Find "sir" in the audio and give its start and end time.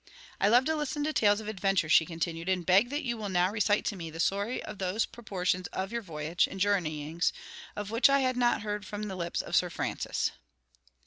9.55-9.69